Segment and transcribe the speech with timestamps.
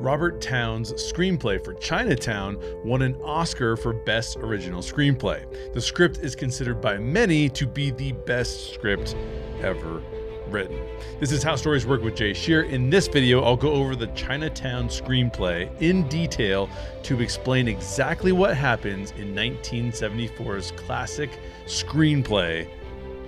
[0.00, 5.44] Robert Towne's screenplay for Chinatown won an Oscar for Best Original Screenplay.
[5.74, 9.14] The script is considered by many to be the best script
[9.60, 10.02] ever
[10.48, 10.80] written.
[11.20, 12.62] This is how stories work with Jay Shear.
[12.62, 16.70] In this video, I'll go over the Chinatown screenplay in detail
[17.02, 21.30] to explain exactly what happens in 1974's classic
[21.66, 22.66] screenplay,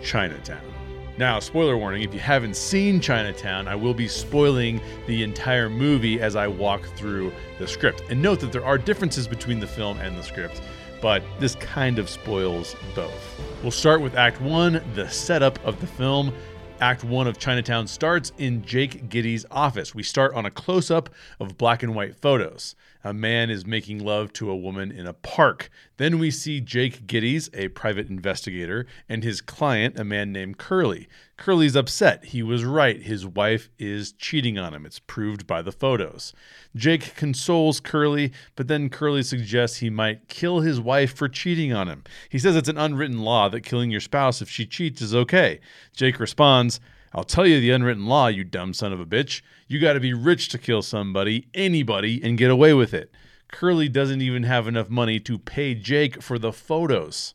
[0.03, 0.72] Chinatown.
[1.19, 6.21] Now, spoiler warning if you haven't seen Chinatown, I will be spoiling the entire movie
[6.23, 8.03] as I walk through the script.
[8.09, 10.63] And note that there are differences between the film and the script,
[11.03, 13.41] but this kind of spoils both.
[13.61, 16.33] We'll start with Act 1, the setup of the film.
[16.81, 19.95] Act 1 of Chinatown starts in Jake Gittes' office.
[19.95, 23.99] We start on a close up of black and white photos a man is making
[23.99, 25.71] love to a woman in a park.
[25.97, 31.09] Then we see Jake Gittes, a private investigator, and his client, a man named Curly.
[31.37, 32.27] Curly's upset.
[32.27, 33.03] He was right.
[33.03, 34.87] His wife is cheating on him.
[34.87, 36.33] It's proved by the photos.
[36.77, 41.89] Jake consoles Curly, but then Curly suggests he might kill his wife for cheating on
[41.89, 42.05] him.
[42.29, 45.61] He says it's an unwritten law that killing your spouse if she cheats is okay.
[45.95, 46.79] Jake responds,
[47.15, 49.43] I'll tell you the unwritten law, you dumb son of a bitch.
[49.69, 53.13] You got to be rich to kill somebody, anybody, and get away with it.
[53.49, 57.35] Curly doesn't even have enough money to pay Jake for the photos.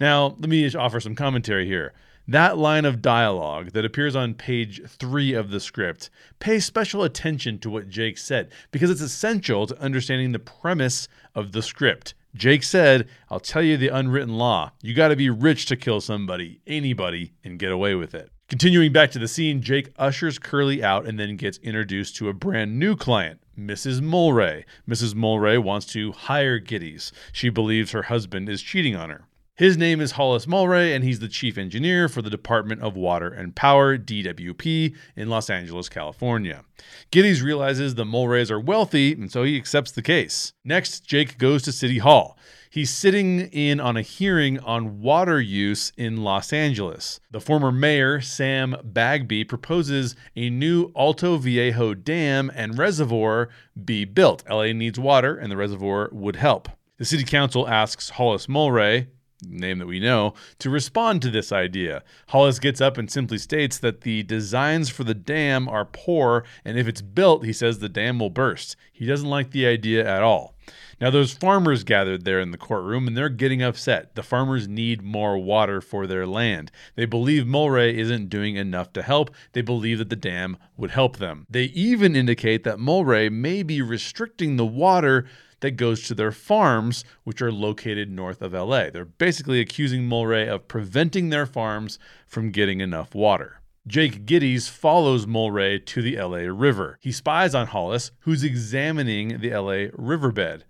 [0.00, 1.92] Now, let me offer some commentary here.
[2.26, 7.58] That line of dialogue that appears on page three of the script pays special attention
[7.58, 12.14] to what Jake said because it's essential to understanding the premise of the script.
[12.34, 14.72] Jake said, I'll tell you the unwritten law.
[14.80, 18.30] You got to be rich to kill somebody, anybody, and get away with it.
[18.54, 22.32] Continuing back to the scene, Jake ushers Curly out and then gets introduced to a
[22.32, 24.00] brand new client, Mrs.
[24.00, 24.62] Mulwray.
[24.88, 25.12] Mrs.
[25.12, 27.10] Mulwray wants to hire Gittes.
[27.32, 29.24] She believes her husband is cheating on her.
[29.56, 33.28] His name is Hollis Mulwray, and he's the chief engineer for the Department of Water
[33.28, 36.62] and Power, DWP, in Los Angeles, California.
[37.10, 40.52] Gittes realizes the Mulwrays are wealthy, and so he accepts the case.
[40.62, 42.38] Next, Jake goes to City Hall.
[42.74, 47.20] He's sitting in on a hearing on water use in Los Angeles.
[47.30, 53.48] The former mayor, Sam Bagby, proposes a new Alto Vallejo dam and reservoir
[53.84, 54.42] be built.
[54.50, 56.68] LA needs water, and the reservoir would help.
[56.96, 59.06] The city council asks Hollis Mulwray,
[59.48, 62.02] name that we know, to respond to this idea.
[62.30, 66.76] Hollis gets up and simply states that the designs for the dam are poor, and
[66.76, 68.74] if it's built, he says the dam will burst.
[68.92, 70.56] He doesn't like the idea at all.
[71.00, 74.14] Now, those farmers gathered there in the courtroom and they're getting upset.
[74.14, 76.70] The farmers need more water for their land.
[76.94, 79.34] They believe Mulwray isn't doing enough to help.
[79.52, 81.46] They believe that the dam would help them.
[81.50, 85.26] They even indicate that Mulwray may be restricting the water
[85.60, 88.90] that goes to their farms, which are located north of LA.
[88.90, 93.60] They're basically accusing Mulwray of preventing their farms from getting enough water.
[93.86, 96.98] Jake Gittes follows Mulwray to the LA River.
[97.00, 100.64] He spies on Hollis, who's examining the LA riverbed.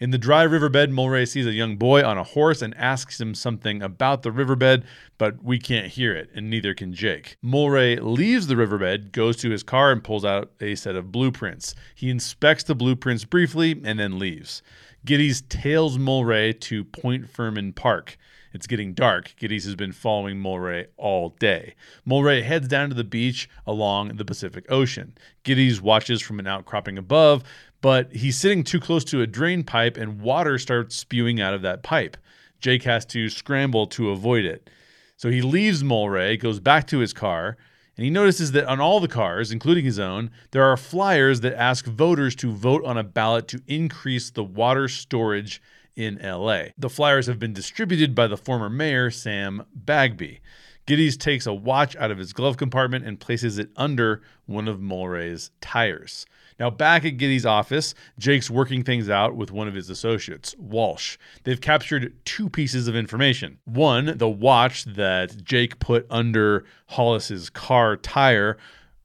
[0.00, 3.34] In the dry riverbed, Mulwray sees a young boy on a horse and asks him
[3.34, 4.84] something about the riverbed,
[5.18, 7.36] but we can't hear it, and neither can Jake.
[7.44, 11.74] Mulwray leaves the riverbed, goes to his car, and pulls out a set of blueprints.
[11.94, 14.62] He inspects the blueprints briefly and then leaves.
[15.06, 18.18] Gittes tails Mulwray to Point Fermin Park.
[18.54, 19.34] It's getting dark.
[19.36, 21.74] Gittes has been following Mulwray all day.
[22.08, 25.18] Mulwray heads down to the beach along the Pacific Ocean.
[25.42, 27.42] Gittes watches from an outcropping above,
[27.80, 31.62] but he's sitting too close to a drain pipe and water starts spewing out of
[31.62, 32.16] that pipe.
[32.60, 34.70] Jake has to scramble to avoid it.
[35.16, 37.56] So he leaves Mulwray, goes back to his car,
[37.96, 41.60] and he notices that on all the cars, including his own, there are flyers that
[41.60, 45.60] ask voters to vote on a ballot to increase the water storage
[45.96, 46.64] in LA.
[46.78, 50.40] The flyers have been distributed by the former mayor, Sam Bagby.
[50.86, 54.80] Gittes takes a watch out of his glove compartment and places it under one of
[54.80, 56.26] Mulwray's tires.
[56.60, 61.16] Now, back at Gittes' office, Jake's working things out with one of his associates, Walsh.
[61.42, 63.58] They've captured two pieces of information.
[63.64, 68.56] One, the watch that Jake put under Hollis's car tire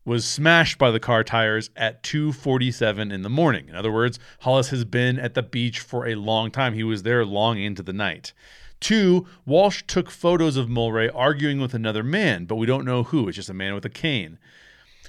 [0.09, 3.69] was smashed by the car tires at 2:47 in the morning.
[3.69, 6.73] In other words, Hollis has been at the beach for a long time.
[6.73, 8.33] He was there long into the night.
[8.79, 13.27] Two, Walsh took photos of Mulwray arguing with another man, but we don't know who.
[13.27, 14.39] It's just a man with a cane.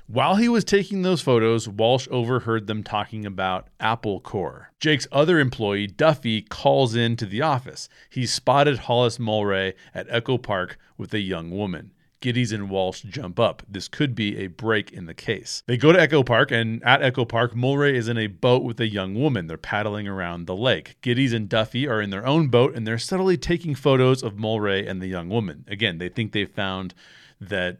[0.06, 4.70] While he was taking those photos, Walsh overheard them talking about Apple Core.
[4.80, 7.88] Jake's other employee, Duffy, calls in to the office.
[8.10, 11.92] He spotted Hollis Mulwray at Echo Park with a young woman.
[12.20, 13.62] Gittes and Walsh jump up.
[13.68, 15.62] This could be a break in the case.
[15.66, 18.78] They go to Echo Park, and at Echo Park, Mulwray is in a boat with
[18.80, 19.46] a young woman.
[19.46, 20.96] They're paddling around the lake.
[21.02, 24.88] Gittes and Duffy are in their own boat, and they're subtly taking photos of Mulwray
[24.88, 25.64] and the young woman.
[25.68, 26.94] Again, they think they've found
[27.40, 27.78] that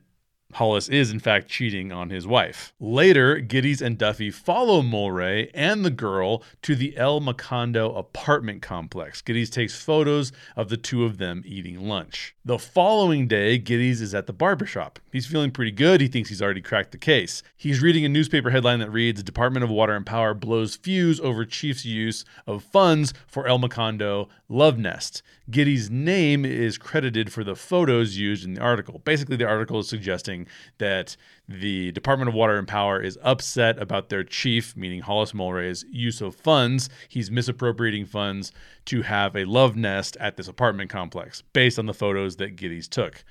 [0.55, 2.73] Hollis is, in fact, cheating on his wife.
[2.81, 9.23] Later, Gittes and Duffy follow Mulwray and the girl to the El Macondo apartment complex.
[9.23, 12.35] Gittes takes photos of the two of them eating lunch.
[12.45, 14.99] The following day, Gittes is at the barbershop.
[15.13, 16.01] He's feeling pretty good.
[16.01, 17.43] He thinks he's already cracked the case.
[17.57, 21.45] He's reading a newspaper headline that reads Department of Water and Power blows fuse over
[21.45, 25.23] chief's use of funds for El Macondo Love Nest.
[25.51, 29.01] Gittes' name is credited for the photos used in the article.
[29.05, 30.40] Basically, the article is suggesting
[30.79, 31.17] that
[31.49, 36.21] the Department of Water and Power is upset about their chief, meaning Hollis Mulwray's, use
[36.21, 36.89] of funds.
[37.09, 38.53] He's misappropriating funds
[38.87, 42.89] to have a love nest at this apartment complex based on the photos that Gittes
[42.89, 43.25] took.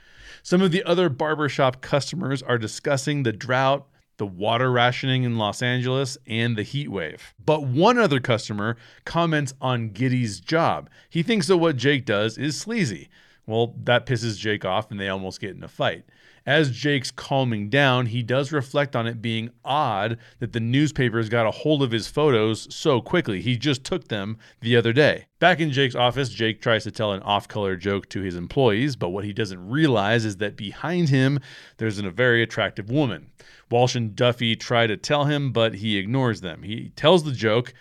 [0.44, 3.88] Some of the other barbershop customers are discussing the drought
[4.20, 7.34] the water rationing in Los Angeles, and the heat wave.
[7.44, 8.76] But one other customer
[9.06, 10.90] comments on Gittes' job.
[11.10, 13.10] He thinks that what Jake does is sleazy.
[13.48, 16.04] Well, that pisses Jake off and they almost get in a fight.
[16.50, 21.46] As Jake's calming down, he does reflect on it being odd that the newspapers got
[21.46, 23.40] a hold of his photos so quickly.
[23.40, 25.28] He just took them the other day.
[25.38, 28.96] Back in Jake's office, Jake tries to tell an off color joke to his employees,
[28.96, 31.40] but what he doesn't realize is that behind him,
[31.78, 33.30] there's a very attractive woman.
[33.70, 36.64] Walsh and Duffy try to tell him, but he ignores them.
[36.64, 37.76] He tells the joke,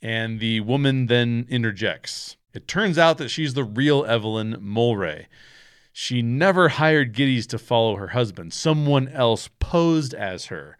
[0.00, 2.38] and the woman then interjects.
[2.54, 5.26] It turns out that she's the real Evelyn Mulwray.
[5.96, 8.52] She never hired Gittes to follow her husband.
[8.52, 10.76] Someone else posed as her.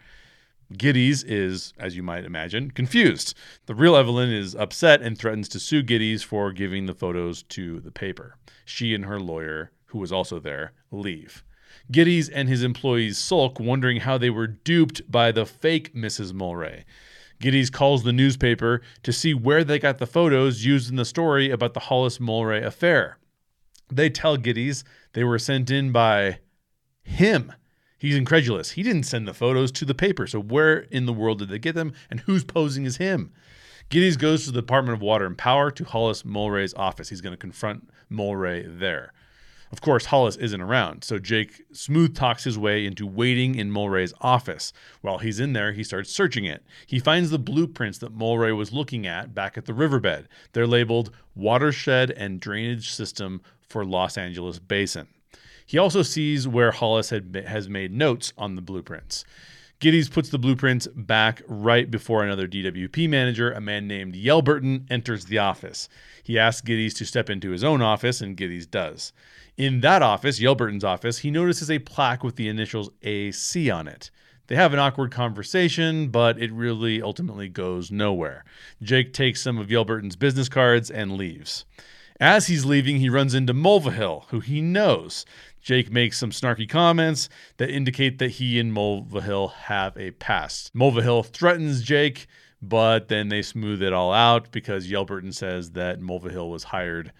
[0.72, 3.32] Gittes is, as you might imagine, confused.
[3.66, 7.78] The real Evelyn is upset and threatens to sue Gittes for giving the photos to
[7.78, 8.36] the paper.
[8.64, 11.44] She and her lawyer, who was also there, leave.
[11.92, 16.32] Gittes and his employees sulk, wondering how they were duped by the fake Mrs.
[16.32, 16.82] Mulwray.
[17.40, 21.50] Gittes calls the newspaper to see where they got the photos used in the story
[21.50, 23.18] about the Hollis Mulwray affair.
[23.92, 24.82] They tell Gittes
[25.14, 26.38] they were sent in by
[27.02, 27.52] him.
[27.98, 28.72] He's incredulous.
[28.72, 30.26] He didn't send the photos to the paper.
[30.26, 33.32] So where in the world did they get them and who's posing as him?
[33.90, 37.08] Gittes goes to the Department of Water and Power to Hollis Mulwray's office.
[37.08, 39.12] He's going to confront Mulwray there.
[39.72, 44.14] Of course, Hollis isn't around, so Jake smooth talks his way into waiting in Mulwray's
[44.20, 44.72] office.
[45.00, 46.64] While he's in there, he starts searching it.
[46.86, 50.28] He finds the blueprints that Mulwray was looking at back at the riverbed.
[50.52, 53.42] They're labeled Watershed and Drainage System
[53.74, 55.08] for Los Angeles Basin.
[55.66, 59.24] He also sees where Hollis had, has made notes on the blueprints.
[59.80, 65.24] Gittes puts the blueprints back right before another DWP manager, a man named Yelburton, enters
[65.24, 65.88] the office.
[66.22, 69.12] He asks Gittes to step into his own office, and Gittes does.
[69.56, 74.12] In that office, Yelburton's office, he notices a plaque with the initials AC on it.
[74.46, 78.44] They have an awkward conversation, but it really ultimately goes nowhere.
[78.80, 81.64] Jake takes some of Yelburton's business cards and leaves.
[82.20, 85.26] As he's leaving, he runs into Mulvihill, who he knows.
[85.60, 90.72] Jake makes some snarky comments that indicate that he and Mulvihill have a past.
[90.74, 92.26] Mulvihill threatens Jake,
[92.62, 97.12] but then they smooth it all out because Yelburton says that Mulvihill was hired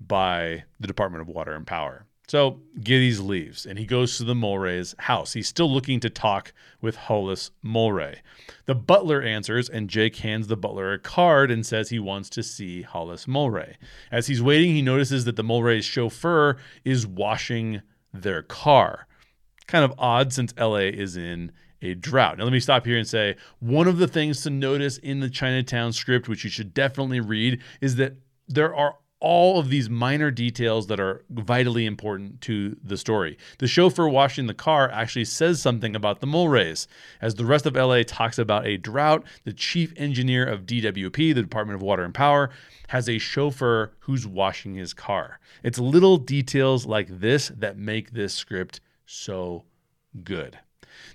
[0.00, 2.04] by the Department of Water and Power.
[2.28, 5.34] So Gittes leaves and he goes to the Mulwray's house.
[5.34, 8.16] He's still looking to talk with Hollis Mulwray.
[8.64, 12.42] The butler answers and Jake hands the butler a card and says he wants to
[12.42, 13.74] see Hollis Mulwray.
[14.10, 17.82] As he's waiting, he notices that the Mulwray's chauffeur is washing
[18.12, 19.06] their car.
[19.68, 22.38] Kind of odd since LA is in a drought.
[22.38, 25.30] Now, let me stop here and say one of the things to notice in the
[25.30, 28.16] Chinatown script, which you should definitely read, is that
[28.48, 33.38] there are all of these minor details that are vitally important to the story.
[33.58, 36.86] The chauffeur washing the car actually says something about the Mulwrays.
[37.20, 41.42] As the rest of LA talks about a drought, the chief engineer of DWP, the
[41.42, 42.50] Department of Water and Power,
[42.88, 45.40] has a chauffeur who's washing his car.
[45.62, 49.64] It's little details like this that make this script so
[50.24, 50.58] good.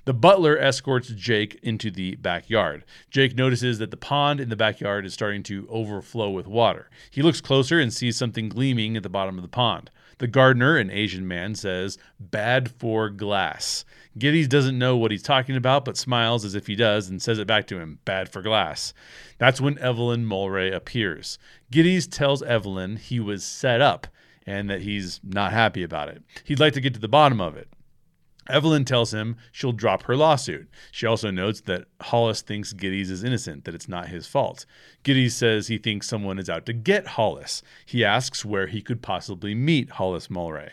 [0.05, 2.83] The butler escorts Jake into the backyard.
[3.09, 6.89] Jake notices that the pond in the backyard is starting to overflow with water.
[7.09, 9.91] He looks closer and sees something gleaming at the bottom of the pond.
[10.17, 13.85] The gardener, an Asian man, says, Bad for glass.
[14.19, 17.39] Gittes doesn't know what he's talking about, but smiles as if he does and says
[17.39, 18.93] it back to him Bad for glass.
[19.39, 21.39] That's when Evelyn Mulwray appears.
[21.71, 24.07] Gittes tells Evelyn he was set up
[24.45, 26.21] and that he's not happy about it.
[26.43, 27.69] He'd like to get to the bottom of it.
[28.49, 30.67] Evelyn tells him she'll drop her lawsuit.
[30.91, 34.65] She also notes that Hollis thinks Gittes is innocent, that it's not his fault.
[35.03, 37.61] Gittes says he thinks someone is out to get Hollis.
[37.85, 40.71] He asks where he could possibly meet Hollis Mulwray.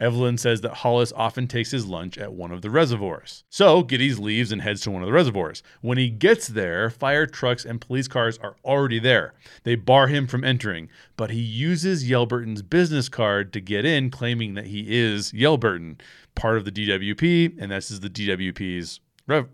[0.00, 3.44] Evelyn says that Hollis often takes his lunch at one of the reservoirs.
[3.50, 5.62] So Gittes leaves and heads to one of the reservoirs.
[5.82, 9.34] When he gets there, fire trucks and police cars are already there.
[9.64, 14.54] They bar him from entering, but he uses Yelburton's business card to get in, claiming
[14.54, 16.00] that he is Yelburton,
[16.34, 19.00] part of the DWP, and this is the DWP's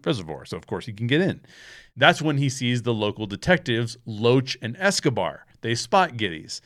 [0.05, 0.45] reservoir.
[0.45, 1.41] So, of course, he can get in.
[1.97, 5.47] That's when he sees the local detectives, Loach and Escobar.
[5.63, 6.61] They spot Gittes.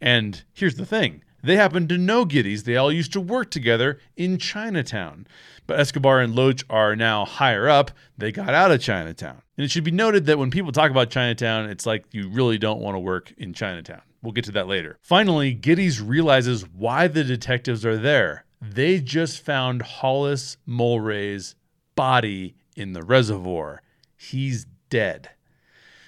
[0.00, 2.64] And here's the thing they happen to know Gittes.
[2.64, 5.26] They all used to work together in Chinatown.
[5.66, 7.92] But Escobar and Loach are now higher up.
[8.18, 9.42] They got out of Chinatown.
[9.56, 12.58] And it should be noted that when people talk about Chinatown, it's like you really
[12.58, 14.02] don't want to work in Chinatown.
[14.22, 14.98] We'll get to that later.
[15.00, 18.44] Finally, Gittes realizes why the detectives are there.
[18.60, 21.54] They just found Hollis Mulwray's
[21.94, 23.80] body in the reservoir.
[24.16, 25.30] He's dead.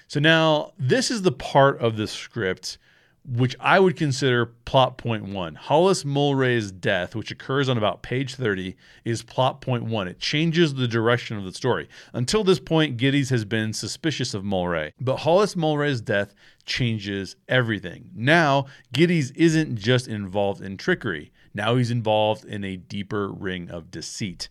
[0.07, 2.77] So now, this is the part of the script
[3.25, 5.55] which I would consider plot point one.
[5.55, 8.75] Hollis Mulwray's death, which occurs on about page 30,
[9.05, 10.07] is plot point one.
[10.07, 11.87] It changes the direction of the story.
[12.13, 16.33] Until this point, Gittes has been suspicious of Mulwray, but Hollis Mulwray's death
[16.65, 18.09] changes everything.
[18.13, 23.91] Now, Gittes isn't just involved in trickery, now he's involved in a deeper ring of
[23.91, 24.49] deceit.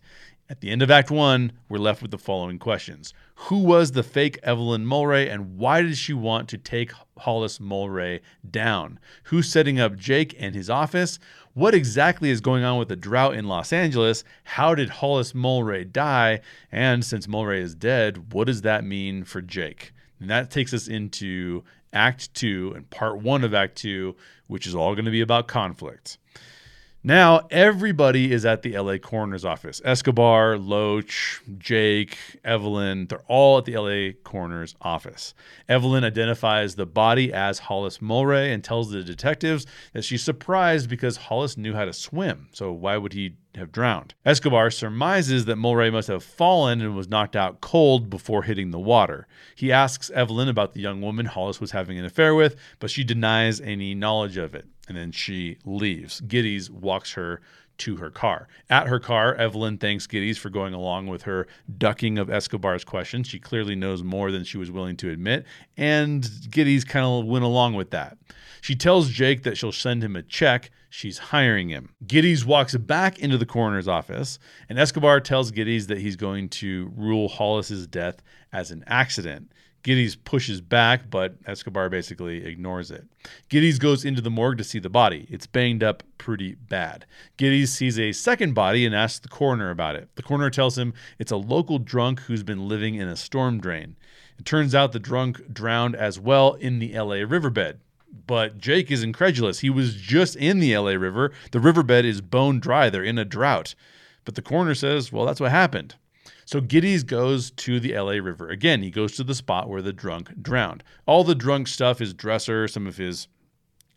[0.49, 4.03] At the end of Act One, we're left with the following questions Who was the
[4.03, 8.19] fake Evelyn Mulwray, and why did she want to take Hollis Mulwray
[8.51, 8.99] down?
[9.25, 11.17] Who's setting up Jake and his office?
[11.53, 14.25] What exactly is going on with the drought in Los Angeles?
[14.43, 16.41] How did Hollis Mulwray die?
[16.73, 19.93] And since Mulwray is dead, what does that mean for Jake?
[20.19, 24.75] And that takes us into Act Two and Part One of Act Two, which is
[24.75, 26.17] all going to be about conflict.
[27.05, 29.81] Now everybody is at the LA coroner's office.
[29.83, 35.33] Escobar, Loach, Jake, Evelyn, they're all at the LA coroner's office.
[35.67, 41.17] Evelyn identifies the body as Hollis Mulwray and tells the detectives that she's surprised because
[41.17, 42.47] Hollis knew how to swim.
[42.53, 44.13] So why would he have drowned?
[44.25, 48.79] Escobar surmises that Mulwray must have fallen and was knocked out cold before hitting the
[48.79, 49.27] water.
[49.55, 53.03] He asks Evelyn about the young woman Hollis was having an affair with, but she
[53.03, 56.21] denies any knowledge of it and then she leaves.
[56.21, 57.41] Gittes walks her
[57.79, 58.47] to her car.
[58.69, 63.27] At her car, Evelyn thanks Gittes for going along with her ducking of Escobar's questions.
[63.27, 65.45] She clearly knows more than she was willing to admit,
[65.77, 68.17] and Gittes kind of went along with that.
[68.61, 70.71] She tells Jake that she'll send him a check.
[70.89, 71.95] She's hiring him.
[72.05, 74.39] Gittes walks back into the coroner's office,
[74.69, 78.21] and Escobar tells Gittes that he's going to rule Hollis's death
[78.53, 79.51] as an accident.
[79.83, 83.05] Gittes pushes back, but Escobar basically ignores it.
[83.49, 85.27] Gittes goes into the morgue to see the body.
[85.29, 87.05] It's banged up pretty bad.
[87.37, 90.07] Gittes sees a second body and asks the coroner about it.
[90.15, 93.97] The coroner tells him it's a local drunk who's been living in a storm drain.
[94.39, 97.79] It turns out the drunk drowned as well in the LA riverbed.
[98.25, 99.59] But Jake is incredulous.
[99.59, 101.33] He was just in the LA River.
[101.51, 102.89] The riverbed is bone dry.
[102.89, 103.75] They're in a drought.
[104.23, 105.95] But the coroner says, well, that's what happened.
[106.45, 108.49] So Gittes goes to the LA River.
[108.49, 110.83] Again, he goes to the spot where the drunk drowned.
[111.05, 113.27] All the drunk stuff, his dresser, some of his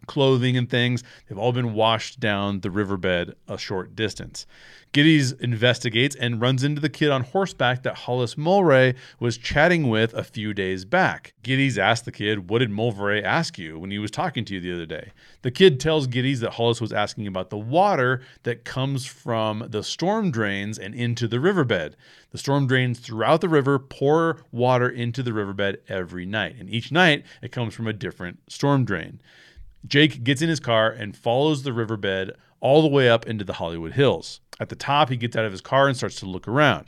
[0.06, 4.46] clothing and things, they've all been washed down the riverbed a short distance.
[4.92, 10.14] Gittes investigates and runs into the kid on horseback that Hollis Mulwray was chatting with
[10.14, 11.34] a few days back.
[11.42, 14.60] Gittes asks the kid, What did Mulwray ask you when he was talking to you
[14.60, 15.12] the other day?
[15.42, 19.82] The kid tells Gittes that Hollis was asking about the water that comes from the
[19.82, 21.96] storm drains and into the riverbed.
[22.30, 26.90] The storm drains throughout the river pour water into the riverbed every night, and each
[26.90, 29.20] night it comes from a different storm drain.
[29.86, 33.54] Jake gets in his car and follows the riverbed all the way up into the
[33.54, 34.40] Hollywood Hills.
[34.58, 36.86] At the top, he gets out of his car and starts to look around.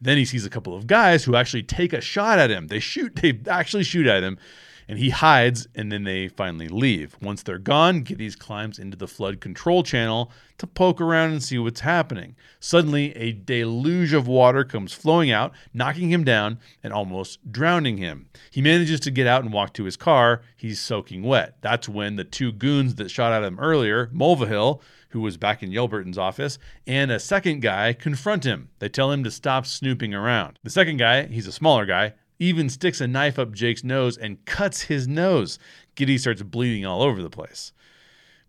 [0.00, 2.66] Then he sees a couple of guys who actually take a shot at him.
[2.66, 4.38] They shoot, they actually shoot at him
[4.88, 7.16] and he hides and then they finally leave.
[7.20, 11.58] Once they're gone, Gittes climbs into the flood control channel to poke around and see
[11.58, 12.36] what's happening.
[12.60, 18.28] Suddenly, a deluge of water comes flowing out, knocking him down and almost drowning him.
[18.50, 20.42] He manages to get out and walk to his car.
[20.56, 21.56] He's soaking wet.
[21.60, 25.70] That's when the two goons that shot at him earlier, Mulvihill, who was back in
[25.70, 28.68] Yelburton's office, and a second guy confront him.
[28.80, 30.58] They tell him to stop snooping around.
[30.64, 34.44] The second guy, he's a smaller guy, even sticks a knife up Jake's nose and
[34.44, 35.58] cuts his nose.
[35.96, 37.72] Gittes starts bleeding all over the place.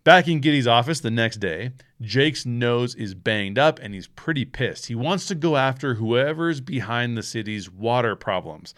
[0.04, 4.44] Back in Gittes' office the next day, Jake's nose is banged up and he's pretty
[4.44, 4.86] pissed.
[4.86, 8.72] He wants to go after whoever's behind the city's water problems.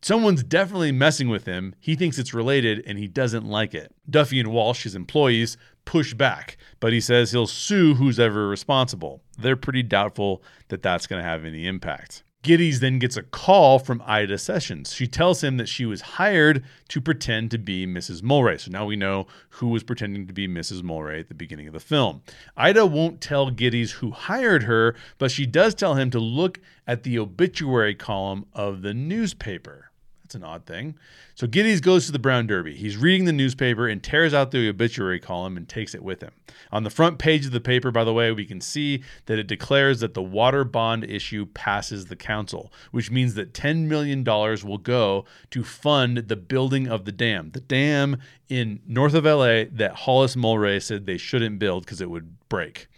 [0.00, 1.74] Someone's definitely messing with him.
[1.80, 3.92] He thinks it's related and he doesn't like it.
[4.08, 9.22] Duffy and Walsh, his employees, push back, but he says he'll sue who's ever responsible.
[9.38, 12.22] They're pretty doubtful that that's going to have any impact.
[12.44, 14.92] Gittes then gets a call from Ida Sessions.
[14.92, 18.22] She tells him that she was hired to pretend to be Mrs.
[18.22, 18.60] Mulwray.
[18.60, 20.82] So now we know who was pretending to be Mrs.
[20.82, 22.20] Mulwray at the beginning of the film.
[22.54, 27.02] Ida won't tell Gittes who hired her, but she does tell him to look at
[27.02, 29.90] the obituary column of the newspaper.
[30.24, 30.94] That's an odd thing.
[31.34, 32.74] So Gittes goes to the Brown Derby.
[32.74, 36.30] He's reading the newspaper and tears out the obituary column and takes it with him.
[36.72, 39.46] On the front page of the paper, by the way, we can see that it
[39.46, 44.78] declares that the water bond issue passes the council, which means that $10 million will
[44.78, 47.50] go to fund the building of the dam.
[47.50, 48.16] The dam
[48.48, 52.88] in north of LA that Hollis Mulwray said they shouldn't build because it would break.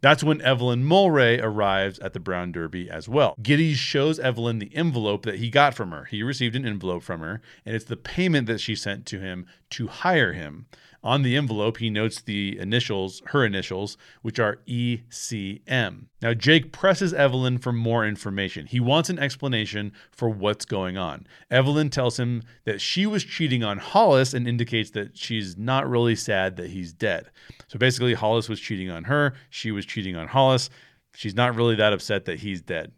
[0.00, 3.34] That's when Evelyn Mulwray arrives at the Brown Derby as well.
[3.42, 6.04] Gittes shows Evelyn the envelope that he got from her.
[6.06, 9.46] He received an envelope from her, and it's the payment that she sent to him
[9.70, 10.66] to hire him.
[11.02, 16.06] On the envelope, he notes the initials, her initials, which are ECM.
[16.20, 18.66] Now, Jake presses Evelyn for more information.
[18.66, 21.26] He wants an explanation for what's going on.
[21.50, 26.16] Evelyn tells him that she was cheating on Hollis and indicates that she's not really
[26.16, 27.30] sad that he's dead.
[27.68, 30.68] So basically, Hollis was cheating on her, she was cheating on Hollis.
[31.14, 32.92] She's not really that upset that he's dead.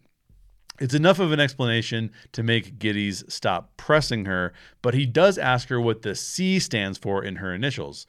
[0.82, 5.68] It's enough of an explanation to make Gittes stop pressing her, but he does ask
[5.68, 8.04] her what the C stands for in her initials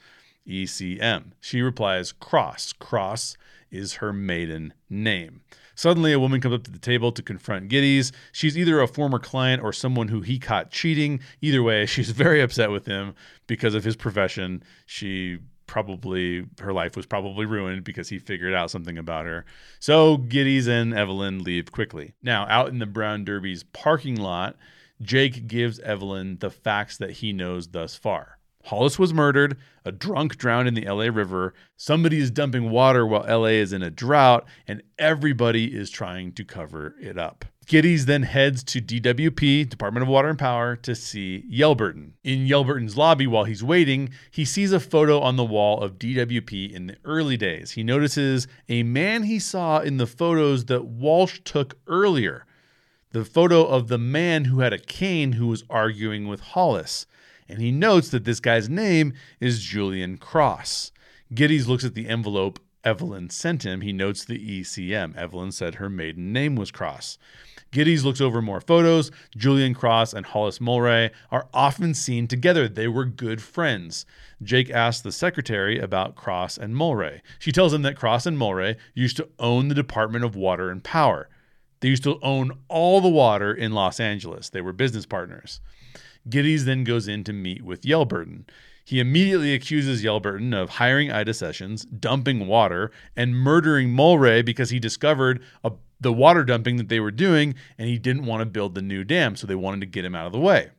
[0.47, 1.33] ECM.
[1.39, 2.73] She replies, Cross.
[2.73, 3.37] Cross
[3.69, 5.41] is her maiden name.
[5.75, 8.11] Suddenly, a woman comes up to the table to confront Gittes.
[8.31, 11.19] She's either a former client or someone who he caught cheating.
[11.43, 13.13] Either way, she's very upset with him
[13.45, 14.63] because of his profession.
[14.87, 15.37] She
[15.73, 19.43] probably her life was probably ruined because he figured out something about her.
[19.79, 22.13] So Gittes and Evelyn leave quickly.
[22.21, 24.55] Now, out in the Brown Derby's parking lot,
[25.01, 28.37] Jake gives Evelyn the facts that he knows thus far.
[28.65, 33.25] Hollis was murdered, a drunk drowned in the LA River, somebody is dumping water while
[33.27, 37.45] LA is in a drought, and everybody is trying to cover it up.
[37.65, 42.11] Gittes then heads to DWP, Department of Water and Power, to see Yelburton.
[42.23, 46.71] In Yelburton's lobby, while he's waiting, he sees a photo on the wall of DWP
[46.71, 47.71] in the early days.
[47.71, 52.45] He notices a man he saw in the photos that Walsh took earlier.
[53.11, 57.05] The photo of the man who had a cane who was arguing with Hollis.
[57.47, 60.91] And he notes that this guy's name is Julian Cross.
[61.33, 63.81] Gittes looks at the envelope Evelyn sent him.
[63.81, 65.15] He notes the ECM.
[65.15, 67.17] Evelyn said her maiden name was Cross.
[67.73, 69.09] Gittes looks over more photos.
[69.35, 72.67] Julian Cross and Hollis Mulwray are often seen together.
[72.67, 74.05] They were good friends.
[74.43, 77.21] Jake asks the secretary about Cross and Mulwray.
[77.39, 80.83] She tells him that Cross and Mulwray used to own the Department of Water and
[80.83, 81.29] Power.
[81.79, 84.49] They used to own all the water in Los Angeles.
[84.49, 85.59] They were business partners.
[86.29, 88.45] Gittes then goes in to meet with Yelburton.
[88.85, 94.79] He immediately accuses Yelburton of hiring Ida Sessions, dumping water, and murdering Mulwray because he
[94.79, 95.71] discovered a
[96.03, 99.03] the water dumping that they were doing, and he didn't want to build the new
[99.03, 100.69] dam, so they wanted to get him out of the way.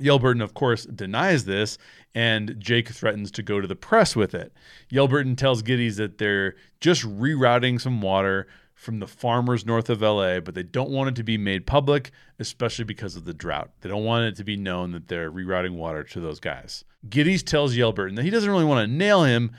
[0.00, 1.78] Yelburton, of course, denies this,
[2.14, 4.52] and Jake threatens to go to the press with it.
[4.90, 10.38] Yelburton tells Gittes that they're just rerouting some water from the farmers north of LA,
[10.40, 13.70] but they don't want it to be made public, especially because of the drought.
[13.80, 16.84] They don't want it to be known that they're rerouting water to those guys.
[17.08, 19.52] Gittes tells Yelburton that he doesn't really want to nail him,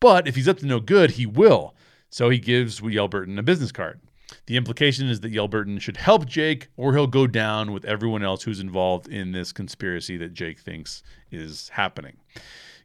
[0.00, 1.76] but if he's up to no good, he will.
[2.10, 4.00] So he gives Yelburton a business card.
[4.46, 8.42] The implication is that Yelburton should help Jake or he'll go down with everyone else
[8.42, 12.16] who's involved in this conspiracy that Jake thinks is happening.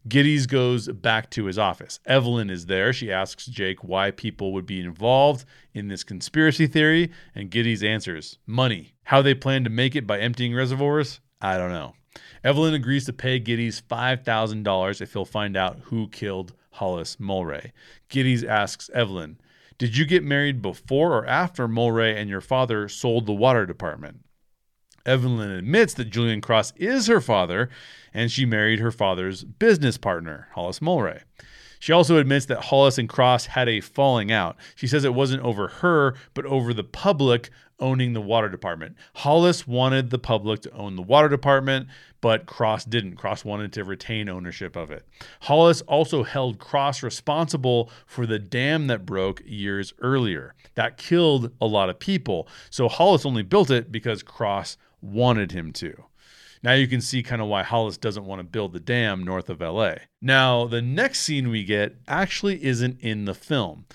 [0.07, 1.99] Gittes goes back to his office.
[2.05, 2.93] Evelyn is there.
[2.93, 5.43] She asks Jake why people would be involved
[5.73, 8.93] in this conspiracy theory, and Gittes answers money.
[9.03, 11.19] How they plan to make it by emptying reservoirs?
[11.41, 11.95] I don't know.
[12.43, 17.71] Evelyn agrees to pay Gittes $5,000 if he'll find out who killed Hollis Mulwray.
[18.09, 19.37] Gittes asks Evelyn,
[19.79, 24.25] did you get married before or after Mulwray and your father sold the water department?
[25.05, 27.69] Evelyn admits that Julian Cross is her father,
[28.13, 31.21] and she married her father's business partner, Hollis Mulwray.
[31.79, 34.57] She also admits that Hollis and Cross had a falling out.
[34.75, 38.97] She says it wasn't over her, but over the public owning the water department.
[39.15, 41.87] Hollis wanted the public to own the water department,
[42.21, 43.15] but Cross didn't.
[43.15, 45.07] Cross wanted to retain ownership of it.
[45.41, 50.55] Hollis also held Cross responsible for the dam that broke years earlier.
[50.75, 52.47] That killed a lot of people.
[52.69, 56.05] So Hollis only built it because Cross wanted him to.
[56.61, 59.49] Now you can see kind of why Hollis doesn't want to build the dam north
[59.49, 59.95] of LA.
[60.21, 63.85] Now, the next scene we get actually isn't in the film.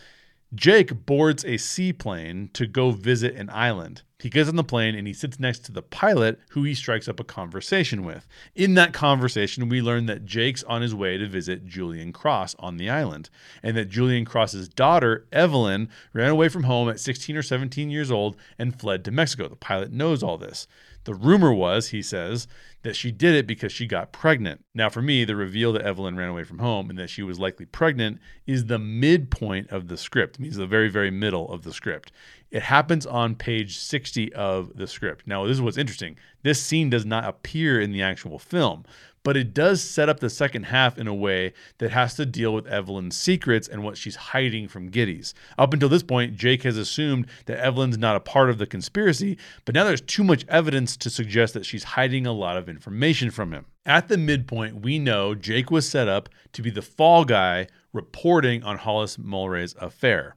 [0.55, 4.03] Jake boards a seaplane to go visit an island.
[4.21, 7.09] He gets on the plane and he sits next to the pilot, who he strikes
[7.09, 8.27] up a conversation with.
[8.55, 12.77] In that conversation, we learn that Jake's on his way to visit Julian Cross on
[12.77, 13.31] the island,
[13.63, 18.11] and that Julian Cross's daughter, Evelyn, ran away from home at 16 or 17 years
[18.11, 19.49] old and fled to Mexico.
[19.49, 20.67] The pilot knows all this.
[21.05, 22.49] The rumor was, he says,
[22.83, 24.65] that she did it because she got pregnant.
[24.75, 27.39] Now, for me, the reveal that Evelyn ran away from home and that she was
[27.39, 31.63] likely pregnant is the midpoint of the script, it means the very, very middle of
[31.63, 32.13] the script.
[32.55, 35.27] It happens on page 60 of the script.
[35.27, 36.17] Now, this is what's interesting.
[36.45, 38.85] This scene does not appear in the actual film,
[39.25, 42.55] but it does set up the second half in a way that has to deal
[42.55, 45.35] with Evelyn's secrets and what she's hiding from Gittes.
[45.59, 49.37] Up until this point, Jake has assumed that Evelyn's not a part of the conspiracy,
[49.65, 53.33] but now there's too much evidence to suggest that she's hiding a lot of information
[53.33, 53.67] from him.
[53.85, 58.63] At the midpoint, we know Jake was set up to be the fall guy reporting
[58.63, 60.37] on Hollis Mulwray's affair.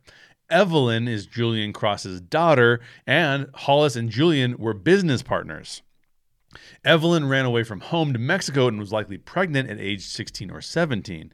[0.50, 5.82] Evelyn is Julian Cross's daughter, and Hollis and Julian were business partners.
[6.86, 10.62] Evelyn ran away from home to Mexico and was likely pregnant at age 16 or
[10.62, 11.34] 17.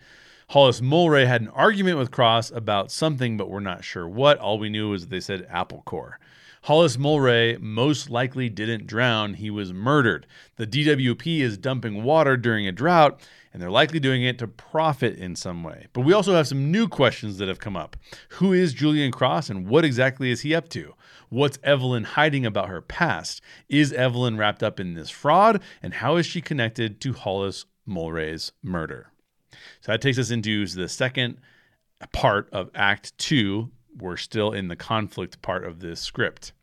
[0.49, 4.39] Hollis Mulwray had an argument with Cross about something, but we're not sure what.
[4.39, 6.19] All we knew was they said apple core.
[6.63, 10.25] Hollis Mulwray most likely didn't drown, he was murdered.
[10.55, 13.19] The DWP is dumping water during a drought,
[13.53, 15.87] and they're likely doing it to profit in some way.
[15.93, 17.95] But we also have some new questions that have come up.
[18.29, 20.95] Who is Julian Cross, and what exactly is he up to?
[21.29, 23.41] What's Evelyn hiding about her past?
[23.69, 28.51] Is Evelyn wrapped up in this fraud, and how is she connected to Hollis Mulwray's
[28.61, 29.11] murder?
[29.81, 31.37] So that takes us into the second
[32.11, 36.53] part of Act Two we're still in the conflict part of this script.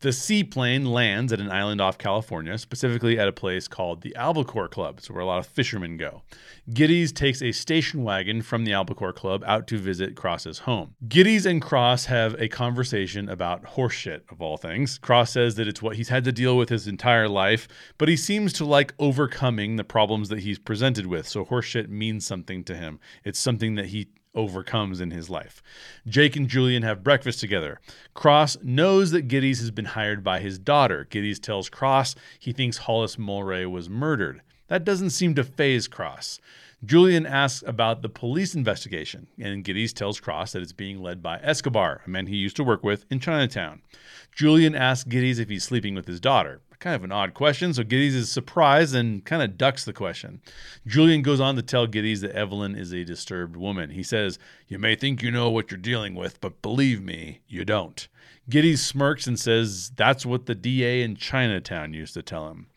[0.00, 4.68] The seaplane lands at an island off California, specifically at a place called the Albacore
[4.68, 6.22] Club, so where a lot of fishermen go.
[6.70, 10.94] Gittes takes a station wagon from the Albacore Club out to visit Cross's home.
[11.08, 14.98] Gittes and Cross have a conversation about horseshit, of all things.
[14.98, 17.66] Cross says that it's what he's had to deal with his entire life,
[17.98, 22.24] but he seems to like overcoming the problems that he's presented with, so horseshit means
[22.24, 23.00] something to him.
[23.24, 25.62] It's something that he overcomes in his life.
[26.06, 27.80] Jake and Julian have breakfast together.
[28.14, 31.06] Cross knows that Gittes has been hired by his daughter.
[31.10, 34.42] Gittes tells Cross he thinks Hollis Mulwray was murdered.
[34.68, 36.40] That doesn't seem to phase Cross.
[36.84, 41.38] Julian asks about the police investigation, and Gittes tells Cross that it's being led by
[41.38, 43.82] Escobar, a man he used to work with in Chinatown.
[44.30, 46.60] Julian asks Gittes if he's sleeping with his daughter.
[46.80, 50.40] Kind of an odd question, so Gittes is surprised and kind of ducks the question.
[50.86, 53.90] Julian goes on to tell Gittes that Evelyn is a disturbed woman.
[53.90, 54.38] He says,
[54.68, 58.06] You may think you know what you're dealing with, but believe me, you don't.
[58.48, 62.68] Gittes smirks and says that's what the DA in Chinatown used to tell him.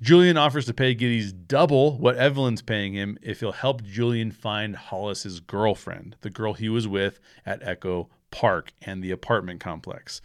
[0.00, 4.76] Julian offers to pay Gittes double what Evelyn's paying him if he'll help Julian find
[4.76, 10.22] Hollis's girlfriend, the girl he was with at Echo Park and the apartment complex.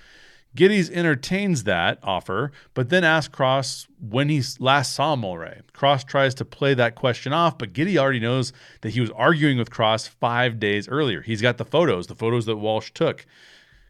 [0.55, 5.61] Gittes entertains that offer, but then asks Cross when he last saw Mulwray.
[5.73, 9.57] Cross tries to play that question off, but Gittes already knows that he was arguing
[9.57, 11.21] with Cross five days earlier.
[11.21, 13.25] He's got the photos, the photos that Walsh took.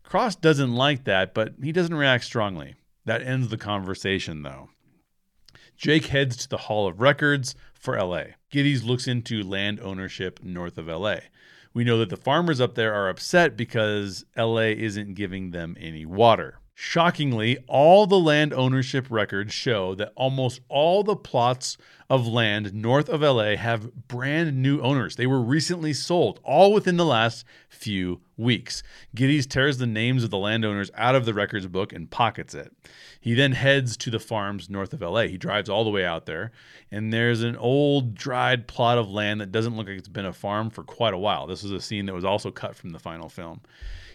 [0.04, 2.76] Cross doesn't like that, but he doesn't react strongly.
[3.06, 4.70] That ends the conversation, though.
[5.78, 8.24] Jake heads to the Hall of Records for LA.
[8.52, 11.18] Gittes looks into land ownership north of LA.
[11.78, 16.08] We know that the farmers up there are upset because LA isn't giving them any
[16.08, 16.58] water.
[16.80, 21.76] Shockingly, all the land ownership records show that almost all the plots
[22.08, 25.16] of land north of LA have brand new owners.
[25.16, 28.84] They were recently sold, all within the last few weeks.
[29.16, 32.72] Gittes tears the names of the landowners out of the records book and pockets it.
[33.20, 35.22] He then heads to the farms north of LA.
[35.22, 36.52] He drives all the way out there,
[36.92, 40.32] and there's an old dried plot of land that doesn't look like it's been a
[40.32, 41.48] farm for quite a while.
[41.48, 43.62] This is a scene that was also cut from the final film.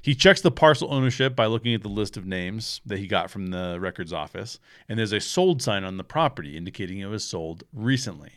[0.02, 3.30] He checks the parcel ownership by looking at the list of names that he got
[3.30, 7.22] from the records office, and there's a sold sign on the property indicating it was
[7.22, 8.32] sold recently.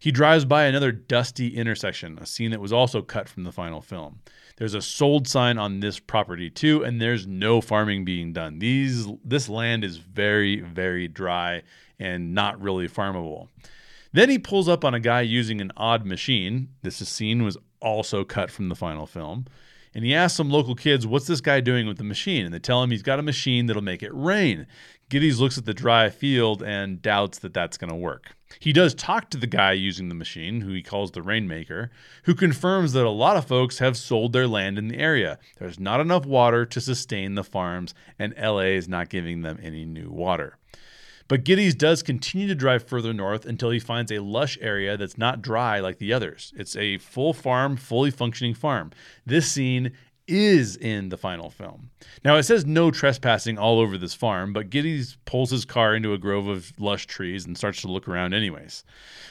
[0.00, 3.82] He drives by another dusty intersection, a scene that was also cut from the final
[3.82, 4.20] film.
[4.56, 8.58] There's a sold sign on this property too, and there's no farming being done.
[8.58, 11.62] These this land is very, very dry
[11.98, 13.48] and not really farmable.
[14.12, 16.68] Then he pulls up on a guy using an odd machine.
[16.82, 19.46] This scene was also cut from the final film.
[19.94, 22.44] And he asks some local kids, What's this guy doing with the machine?
[22.44, 24.66] And they tell him he's got a machine that'll make it rain.
[25.10, 28.36] Gittes looks at the dry field and doubts that that's going to work.
[28.58, 31.90] He does talk to the guy using the machine, who he calls the Rainmaker,
[32.24, 35.38] who confirms that a lot of folks have sold their land in the area.
[35.58, 39.84] There's not enough water to sustain the farms, and LA is not giving them any
[39.84, 40.56] new water.
[41.34, 45.18] But Gittes does continue to drive further north until he finds a lush area that's
[45.18, 46.52] not dry like the others.
[46.56, 48.92] It's a full farm, fully functioning farm.
[49.26, 49.94] This scene
[50.28, 51.90] is in the final film.
[52.24, 56.12] Now, it says no trespassing all over this farm, but Gittes pulls his car into
[56.12, 58.84] a grove of lush trees and starts to look around, anyways.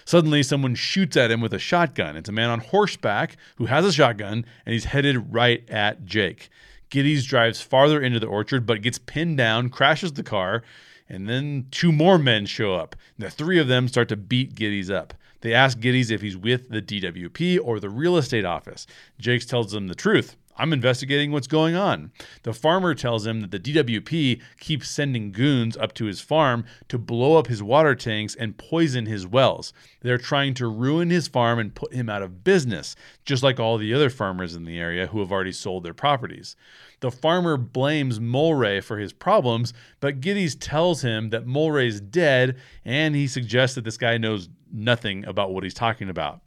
[0.03, 2.17] Suddenly, someone shoots at him with a shotgun.
[2.17, 6.49] It's a man on horseback who has a shotgun, and he's headed right at Jake.
[6.89, 10.63] Gittes drives farther into the orchard, but gets pinned down, crashes the car,
[11.09, 12.95] and then two more men show up.
[13.17, 15.13] The three of them start to beat Gittes up.
[15.41, 18.87] They ask Gittes if he's with the DWP or the real estate office.
[19.19, 20.37] Jakes tells them the truth.
[20.57, 22.11] I'm investigating what's going on.
[22.43, 26.97] The farmer tells him that the DWP keeps sending goons up to his farm to
[26.97, 29.73] blow up his water tanks and poison his wells.
[30.01, 33.77] They're trying to ruin his farm and put him out of business, just like all
[33.77, 36.55] the other farmers in the area who have already sold their properties.
[36.99, 43.15] The farmer blames Mulwray for his problems, but Gittes tells him that Mulwray's dead and
[43.15, 46.41] he suggests that this guy knows nothing about what he's talking about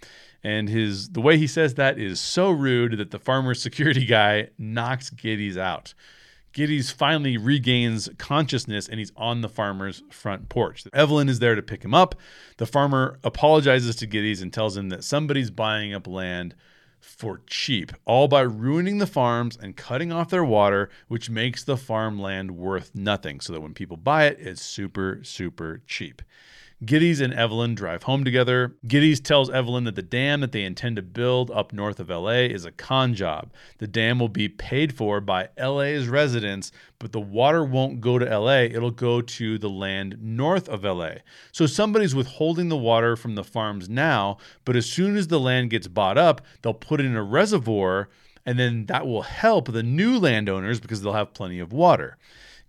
[0.47, 4.49] and his the way he says that is so rude that the farmer's security guy
[4.59, 5.93] knocks Gittes out.
[6.53, 10.85] Gittes finally regains consciousness and he's on the farmer's front porch.
[10.93, 12.15] Evelyn is there to pick him up.
[12.59, 16.55] The farmer apologizes to Gittes and tells him that somebody's buying up land
[17.01, 21.77] for cheap, all by ruining the farms and cutting off their water, which makes the
[21.77, 23.41] farmland worth nothing.
[23.41, 26.23] So that when people buy it, it's super, super cheap.
[26.85, 28.77] Gittes and Evelyn drive home together.
[28.87, 32.51] Gittes tells Evelyn that the dam that they intend to build up north of LA
[32.51, 33.51] is a con job.
[33.79, 38.39] The dam will be paid for by LA's residents, but the water won't go to
[38.39, 41.13] LA, it'll go to the land north of LA.
[41.51, 44.37] So somebody's withholding the water from the farms now,
[44.67, 48.11] but as soon as the land gets bought up, they'll put it in a reservoir
[48.45, 52.17] and then that will help the new landowners because they'll have plenty of water.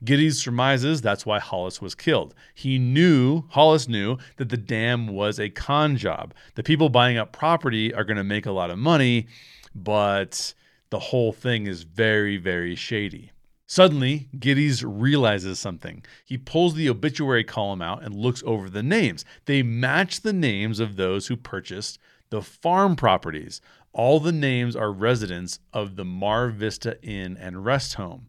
[0.03, 2.35] Gittes surmises that's why Hollis was killed.
[2.53, 6.33] He knew, Hollis knew, that the dam was a con job.
[6.55, 9.27] The people buying up property are going to make a lot of money,
[9.73, 10.53] but
[10.89, 13.31] the whole thing is very, very shady.
[13.69, 16.05] Suddenly, Gittes realizes something.
[16.23, 19.25] He pulls the obituary column out and looks over the names.
[19.45, 23.59] They match the names of those who purchased the farm properties.
[23.91, 28.27] All the names are residents of the Mar Vista Inn and Rest Home.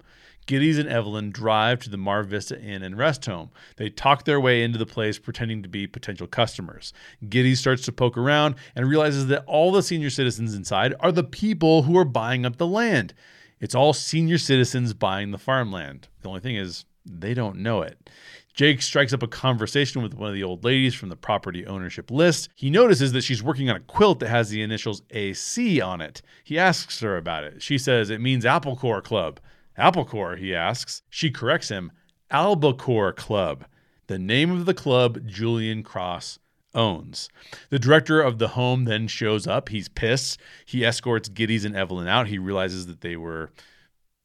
[0.48, 3.50] Gittes and Evelyn drive to the Mar Vista Inn and Rest Home.
[3.76, 6.94] They talk their way into the place pretending to be potential customers.
[7.26, 11.22] Gittes starts to poke around and realizes that all the senior citizens inside are the
[11.22, 13.12] people who are buying up the land.
[13.61, 16.08] It's all senior citizens buying the farmland.
[16.22, 18.08] The only thing is, they don't know it.
[18.54, 22.11] Jake strikes up a conversation with one of the old ladies from the property ownership
[22.11, 22.48] list.
[22.54, 26.22] He notices that she's working on a quilt that has the initials AC on it.
[26.42, 27.62] He asks her about it.
[27.62, 29.40] She says it means Apple Core Club.
[29.79, 31.03] Applecore, he asks.
[31.09, 31.93] She corrects him.
[32.31, 33.64] Albacore Club,
[34.09, 36.38] the name of the club Julian Cross
[36.75, 37.29] owns.
[37.71, 39.69] The director of the home then shows up.
[39.69, 40.38] He's pissed.
[40.67, 42.29] He escorts Gittes and Evelyn out.
[42.29, 43.51] He realizes that they were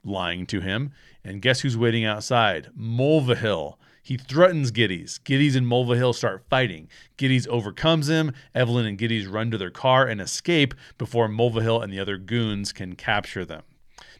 [0.03, 0.91] lying to him.
[1.23, 2.69] And guess who's waiting outside?
[2.77, 3.75] Mulvihill.
[4.01, 5.19] He threatens Gittes.
[5.19, 6.89] Gittes and Mulvihill start fighting.
[7.17, 8.33] Gittes overcomes him.
[8.53, 12.73] Evelyn and Gittes run to their car and escape before Mulvihill and the other goons
[12.73, 13.63] can capture them.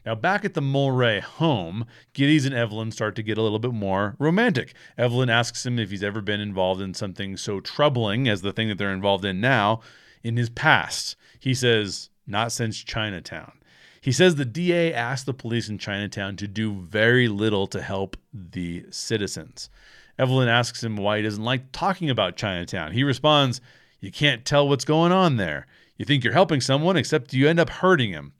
[0.04, 3.72] Now, back at the Mulwray home, Gittes and Evelyn start to get a little bit
[3.72, 4.74] more romantic.
[4.98, 8.68] Evelyn asks him if he's ever been involved in something so troubling as the thing
[8.68, 9.80] that they're involved in now
[10.22, 11.16] in his past.
[11.40, 13.52] He says, not since Chinatown.
[14.00, 18.18] He says the DA asked the police in Chinatown to do very little to help
[18.32, 19.70] the citizens.
[20.18, 22.92] Evelyn asks him why he doesn't like talking about Chinatown.
[22.92, 23.62] He responds,
[24.00, 25.66] You can't tell what's going on there.
[25.96, 28.32] You think you're helping someone, except you end up hurting him.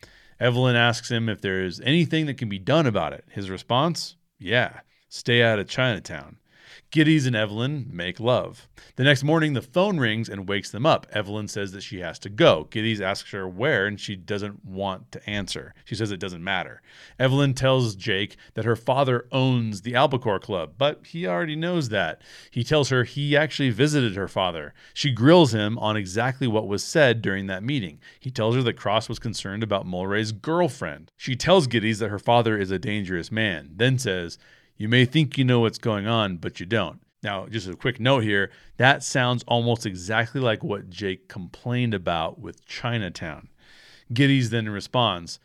[0.44, 3.24] Evelyn asks him if there is anything that can be done about it.
[3.30, 6.36] His response, yeah, stay out of Chinatown.
[6.90, 8.68] Gittes and Evelyn make love.
[8.96, 11.06] The next morning, the phone rings and wakes them up.
[11.10, 12.68] Evelyn says that she has to go.
[12.70, 15.74] Gittes asks her where, and she doesn't want to answer.
[15.84, 16.82] She says it doesn't matter.
[17.18, 22.22] Evelyn tells Jake that her father owns the Albacore Club, but he already knows that.
[22.50, 24.72] He tells her he actually visited her father.
[24.92, 27.98] She grills him on exactly what was said during that meeting.
[28.20, 31.10] He tells her that Cross was concerned about Mulwray's girlfriend.
[31.16, 34.38] She tells Gittes that her father is a dangerous man, then says,
[34.76, 37.00] you may think you know what's going on, but you don't.
[37.22, 42.38] Now, just a quick note here that sounds almost exactly like what Jake complained about
[42.38, 43.48] with Chinatown.
[44.12, 45.40] Gittes then responds,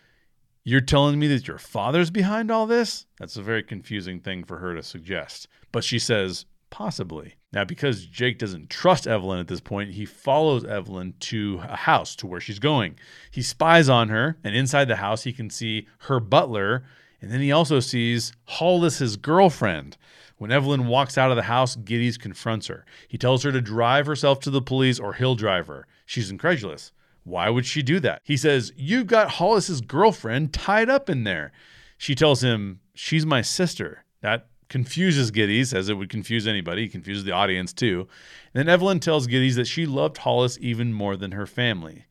[0.66, 3.06] You're telling me that your father's behind all this?
[3.18, 5.48] That's a very confusing thing for her to suggest.
[5.72, 7.36] But she says, Possibly.
[7.52, 12.16] Now, because Jake doesn't trust Evelyn at this point, he follows Evelyn to a house
[12.18, 13.00] to where she's going.
[13.32, 16.84] He spies on her, and inside the house, he can see her butler
[17.22, 19.98] and then he also sees Hollis's girlfriend.
[20.38, 22.86] When Evelyn walks out of the house, Gittes confronts her.
[23.08, 25.86] He tells her to drive herself to the police or he'll drive her.
[26.06, 26.94] She's incredulous.
[27.24, 28.22] Why would she do that?
[28.24, 31.52] He says, You've got Hollis's girlfriend tied up in there.
[31.98, 34.06] She tells him, She's my sister.
[34.22, 36.84] That confuses Gittes, as it would confuse anybody.
[36.84, 38.08] He confuses the audience too.
[38.54, 42.06] And then Evelyn tells Gittes that she loved Hollis even more than her family.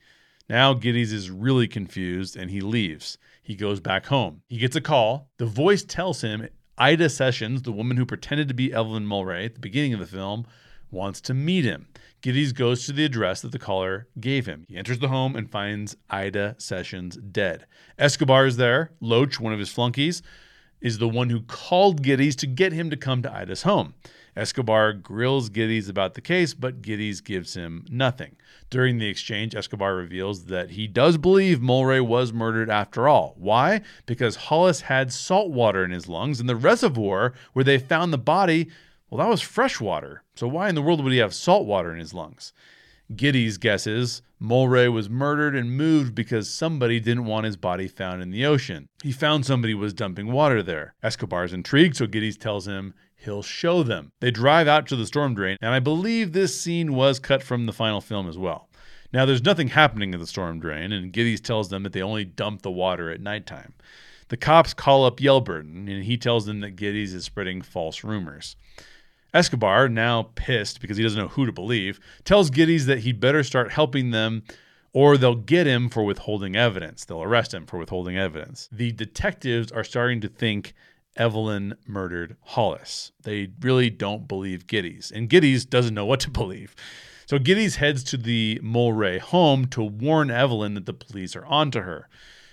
[0.48, 3.16] Now Gittes is really confused and he leaves.
[3.48, 4.42] He goes back home.
[4.50, 5.30] He gets a call.
[5.38, 9.54] The voice tells him Ida Sessions, the woman who pretended to be Evelyn Mulwray at
[9.54, 10.46] the beginning of the film,
[10.90, 11.88] wants to meet him.
[12.20, 14.66] Gittes goes to the address that the caller gave him.
[14.68, 17.64] He enters the home and finds Ida Sessions dead.
[17.98, 18.90] Escobar is there.
[19.00, 20.20] Loach, one of his flunkies,
[20.82, 23.94] is the one who called Gittes to get him to come to Ida's home.
[24.38, 28.37] Escobar grills Gittes about the case, but Gittes gives him nothing.
[28.70, 33.35] During the exchange, Escobar reveals that he does believe Mulwray was murdered after all.
[33.37, 33.81] Why?
[34.07, 38.18] Because Hollis had salt water in his lungs, and the reservoir where they found the
[38.18, 38.68] body,
[39.11, 40.22] well, that was fresh water.
[40.37, 42.53] So why in the world would he have salt water in his lungs?
[43.14, 48.31] Gittes guesses Mulwray was murdered and moved because somebody didn't want his body found in
[48.31, 48.88] the ocean.
[49.03, 50.94] He found somebody was dumping water there.
[51.03, 54.12] Escobar's intrigued, so Gittes tells him he'll show them.
[54.20, 57.66] They drive out to the storm drain, and I believe this scene was cut from
[57.66, 58.68] the final film as well.
[59.12, 62.24] Now, there's nothing happening in the storm drain, and Gittes tells them that they only
[62.24, 63.74] dump the water at nighttime.
[64.28, 68.57] The cops call up Yelburton, and he tells them that Gittes is spreading false rumors.
[69.35, 73.42] Escobar, now pissed because he doesn't know who to believe, tells Gittes that he'd better
[73.42, 74.42] start helping them
[74.92, 77.04] or they'll get him for withholding evidence.
[77.04, 78.68] They'll arrest him for withholding evidence.
[78.72, 80.74] The detectives are starting to think
[81.18, 83.12] Evelyn murdered Hollis.
[83.22, 86.74] They really don't believe Gittes, and Gittes doesn't know what to believe.
[87.26, 91.81] So Gittes heads to the Mulwray home to warn Evelyn that the police are onto
[91.81, 92.09] her.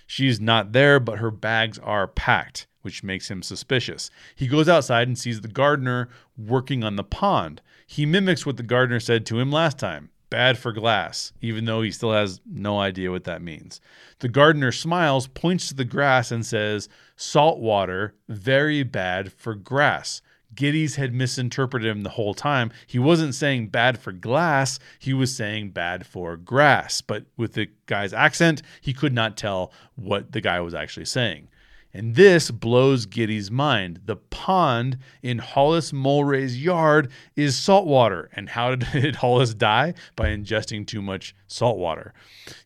[0.06, 4.12] She's not there, but her bags are packed which makes him suspicious.
[4.36, 7.60] He goes outside and sees the gardener working on the pond.
[7.84, 11.82] He mimics what the gardener said to him last time bad for glass, even though
[11.82, 13.80] he still has no idea what that means.
[14.20, 20.20] The gardener smiles, points to the grass, and says, Salt water, very bad for grass.
[20.54, 22.70] Gittes had misinterpreted him the whole time.
[22.86, 27.00] He wasn't saying bad for glass, he was saying bad for grass.
[27.00, 31.48] But with the guy's accent, he could not tell what the guy was actually saying.
[31.96, 34.00] And this blows Gittes' mind.
[34.04, 38.28] The pond in Hollis Mulwray's yard is saltwater.
[38.34, 39.94] And how did Hollis die?
[40.14, 42.12] By ingesting too much salt water.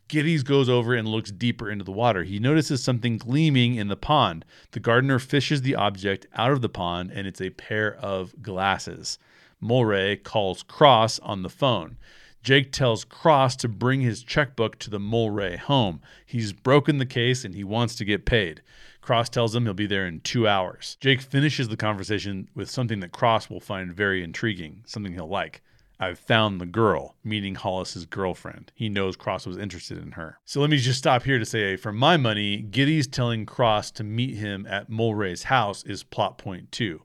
[0.09, 2.25] Gittes goes over and looks deeper into the water.
[2.25, 4.45] He notices something gleaming in the pond.
[4.73, 9.21] The gardener fishes the object out of the pond, and it's a pair of glasses.
[9.62, 11.99] Mulwray calls Cross on the phone.
[12.42, 16.00] Jake tells Cross to bring his checkbook to the Mulwray home.
[16.24, 18.62] He's broken the case and he wants to get paid.
[19.03, 20.96] Cross tells him he'll be there in two hours.
[21.00, 25.62] Jake finishes the conversation with something that Cross will find very intriguing, something he'll like.
[25.98, 28.72] I've found the girl, meaning Hollis's girlfriend.
[28.74, 30.38] He knows Cross was interested in her.
[30.46, 34.05] So let me just stop here to say, for my money, Gittes telling Cross to
[34.05, 37.03] meet him at Mulwray's house is plot point two.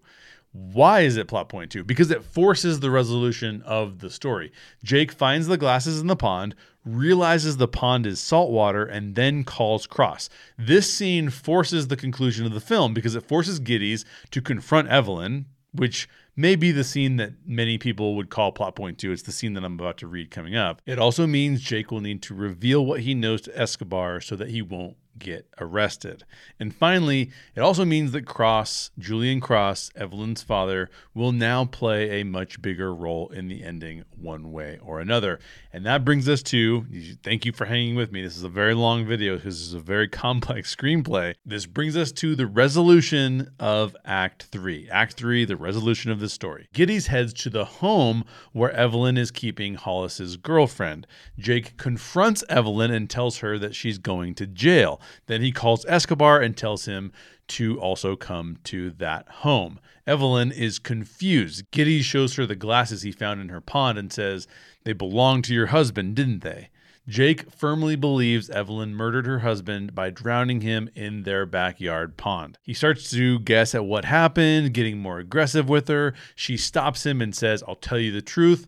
[0.58, 1.84] Why is it plot point two?
[1.84, 4.54] Because it forces the resolution of the story.
[4.84, 9.86] Jake finds the glasses in the pond, realizes the pond is saltwater, and then calls
[9.86, 10.30] Cross.
[10.58, 15.48] This scene forces the conclusion of the film because it forces Gittes to confront Evelyn,
[15.74, 19.12] which may be the scene that many people would call plot point two.
[19.12, 20.82] It's the scene that I'm about to read coming up.
[20.86, 24.52] It also means Jake will need to reveal what he knows to Escobar so that
[24.52, 26.24] he won't get arrested.
[26.60, 32.26] And finally, it also means that Cross, Julian Cross, Evelyn's father, will now play a
[32.26, 35.40] much bigger role in the ending one way or another.
[35.72, 36.86] And that brings us to
[37.24, 38.22] thank you for hanging with me.
[38.22, 41.36] This is a very long video because this is a very complex screenplay.
[41.46, 44.90] This brings us to the resolution of Act 3.
[44.90, 46.68] Act 3, the resolution of the story.
[46.74, 51.08] Gittes heads to the home where Evelyn is keeping Hollis's girlfriend.
[51.38, 55.02] Jake confronts Evelyn and tells her that she's going to jail.
[55.28, 57.12] Then he calls Escobar and tells him
[57.48, 59.80] to also come to that home.
[60.08, 61.70] Evelyn is confused.
[61.72, 64.48] Gittes shows her the glasses he found in her pond and says,
[64.84, 66.70] They belonged to your husband, didn't they?
[67.08, 72.58] Jake firmly believes Evelyn murdered her husband by drowning him in their backyard pond.
[72.64, 76.16] He starts to guess at what happened, getting more aggressive with her.
[76.34, 78.66] She stops him and says, I'll tell you the truth.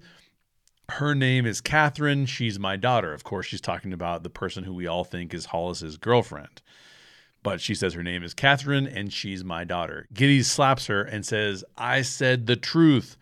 [0.89, 2.26] Her name is Catherine.
[2.26, 3.13] She's my daughter.
[3.13, 6.62] Of course, she's talking about the person who we all think is Hollis's girlfriend.
[7.43, 10.08] But she says her name is Catherine and she's my daughter.
[10.13, 13.17] Gittes slaps her and says, I said the truth.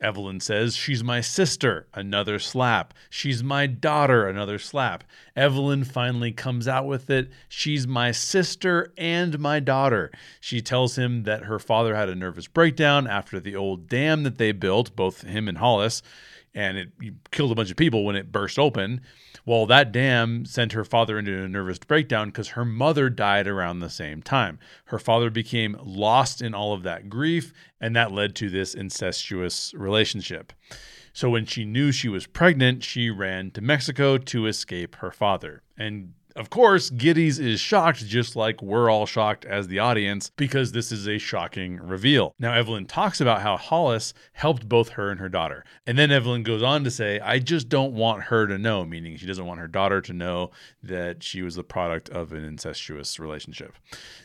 [0.00, 1.86] Evelyn says, She's my sister.
[1.92, 2.94] Another slap.
[3.10, 4.26] She's my daughter.
[4.26, 5.04] Another slap.
[5.36, 7.30] Evelyn finally comes out with it.
[7.48, 10.10] She's my sister and my daughter.
[10.40, 14.38] She tells him that her father had a nervous breakdown after the old dam that
[14.38, 16.02] they built, both him and Hollis,
[16.54, 16.88] and it
[17.30, 19.00] killed a bunch of people when it burst open.
[19.46, 23.80] Well, that dam sent her father into a nervous breakdown because her mother died around
[23.80, 24.58] the same time.
[24.86, 29.72] Her father became lost in all of that grief, and that led to this incestuous
[29.74, 30.52] relationship.
[31.12, 35.62] So when she knew she was pregnant, she ran to Mexico to escape her father.
[35.76, 40.72] And of course, Gittes is shocked, just like we're all shocked as the audience, because
[40.72, 42.34] this is a shocking reveal.
[42.38, 45.64] Now, Evelyn talks about how Hollis helped both her and her daughter.
[45.86, 49.16] And then Evelyn goes on to say, I just don't want her to know, meaning
[49.16, 50.50] she doesn't want her daughter to know
[50.82, 53.74] that she was the product of an incestuous relationship.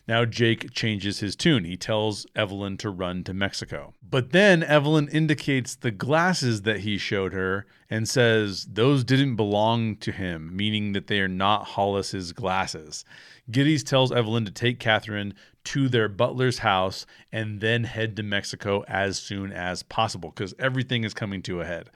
[0.08, 1.66] Now, Jake changes his tune.
[1.66, 3.96] He tells Evelyn to run to Mexico.
[4.08, 9.96] But then Evelyn indicates the glasses that he showed her and says those didn't belong
[9.98, 13.04] to him, meaning that they are not Hollis's glasses.
[13.50, 15.34] Gittes tells Evelyn to take Catherine
[15.66, 21.04] to their butler's house and then head to Mexico as soon as possible because everything
[21.04, 21.90] is coming to a head.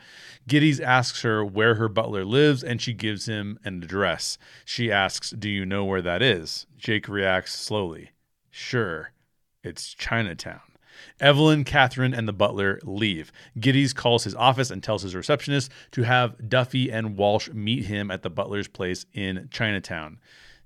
[0.48, 4.38] Gittes asks her where her butler lives and she gives him an address.
[4.66, 6.66] She asks, Do you know where that is?
[6.78, 8.12] Jake reacts slowly,
[8.50, 9.12] Sure,
[9.64, 10.62] it's Chinatown.
[11.20, 13.32] Evelyn, Catherine, and the butler leave.
[13.58, 18.12] Gittes calls his office and tells his receptionist to have Duffy and Walsh meet him
[18.12, 20.20] at the butler's place in Chinatown.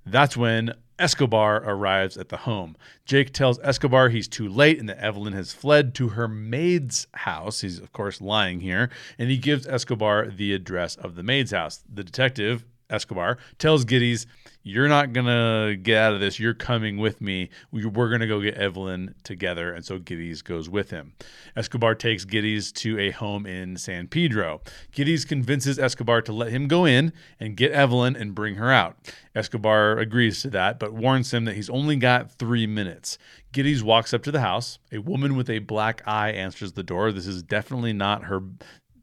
[0.05, 2.75] That's when Escobar arrives at the home.
[3.05, 7.61] Jake tells Escobar he's too late and that Evelyn has fled to her maid's house.
[7.61, 8.89] He's, of course, lying here.
[9.17, 11.83] And he gives Escobar the address of the maid's house.
[11.91, 14.25] The detective, Escobar, tells Gittes,
[14.65, 16.39] you're not gonna get out of this.
[16.39, 17.49] You're coming with me.
[17.71, 19.73] We, are gonna go get Evelyn together.
[19.73, 21.13] And so Gittes goes with him.
[21.55, 24.61] Escobar takes Gittes to a home in San Pedro.
[24.93, 28.95] Gittes convinces Escobar to let him go in and get Evelyn and bring her out.
[29.35, 33.17] Escobar agrees to that, but warns him that he's only got three minutes.
[33.51, 34.79] Gittes walks up to the house.
[34.91, 37.11] A woman with a black eye answers the door.
[37.11, 38.41] This is definitely not her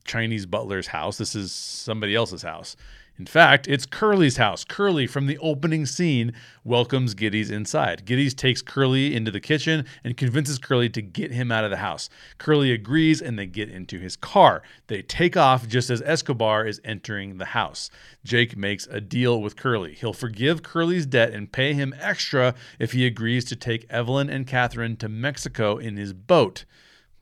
[0.04, 1.18] Chinese butler's house.
[1.18, 2.76] This is somebody else's house.
[3.20, 4.64] In fact, it's Curly's house.
[4.64, 6.32] Curly, from the opening scene,
[6.64, 8.06] welcomes Gittes inside.
[8.06, 11.76] Gittes takes Curly into the kitchen and convinces Curly to get him out of the
[11.76, 12.08] house.
[12.38, 14.62] Curly agrees and they get into his car.
[14.86, 17.90] They take off just as Escobar is entering the house.
[18.24, 19.92] Jake makes a deal with Curly.
[19.96, 24.46] He'll forgive Curly's debt and pay him extra if he agrees to take Evelyn and
[24.46, 26.64] Catherine to Mexico in his boat.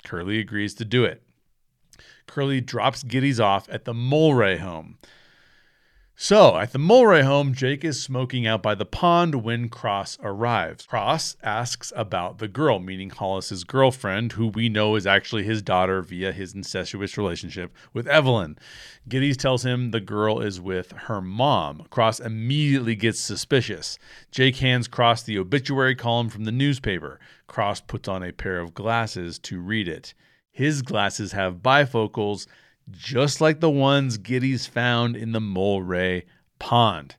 [0.04, 1.24] Curly agrees to do it.
[2.28, 4.96] Curly drops Gittes off at the Mulwray home.
[6.20, 10.84] So, at the Mulwray home, Jake is smoking out by the pond when Cross arrives.
[10.84, 16.02] Cross asks about the girl, meaning Hollis's girlfriend, who we know is actually his daughter
[16.02, 18.58] via his incestuous relationship with Evelyn.
[19.08, 21.86] Gittes tells him the girl is with her mom.
[21.88, 23.96] Cross immediately gets suspicious.
[24.32, 27.20] Jake hands Cross the obituary column from the newspaper.
[27.46, 30.14] Cross puts on a pair of glasses to read it.
[30.50, 32.48] His glasses have bifocals
[32.90, 36.24] just like the ones Gittes found in the Mulwray
[36.58, 37.16] pond.